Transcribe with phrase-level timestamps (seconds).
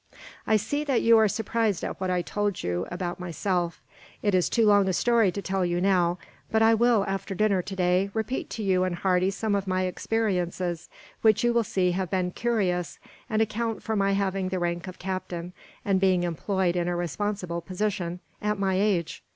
[0.47, 3.79] "I see that you are surprised at what I told you about myself;
[4.23, 6.17] it is too long a story to tell you now,
[6.49, 10.89] but I will, after dinner today, repeat to you and Hardy some of my experiences;
[11.21, 12.97] which you will see have been curious,
[13.29, 15.53] and account for my having the rank of captain,
[15.85, 19.21] and being employed in a responsible position, at my age.